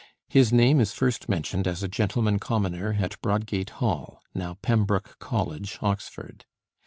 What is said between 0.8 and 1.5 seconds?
first